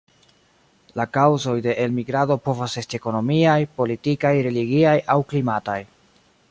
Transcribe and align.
La 0.99 1.05
kaŭzoj 1.17 1.53
de 1.65 1.75
elmigrado 1.83 2.39
povas 2.49 2.79
esti 2.83 2.99
ekonomiaj, 3.01 3.59
politikaj, 3.81 4.35
religiaj 4.49 4.97
aŭ 5.17 5.21
klimataj. 5.33 5.81